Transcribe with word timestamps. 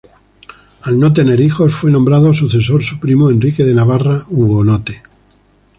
Al 0.81 0.99
no 0.99 1.13
tener 1.13 1.39
hijos, 1.41 1.75
fue 1.75 1.91
nombrado 1.91 2.33
sucesor 2.33 2.81
su 2.81 2.99
primo 2.99 3.29
Enrique 3.29 3.63
de 3.63 3.75
Navarra, 3.75 4.25
hugonote. 4.31 5.03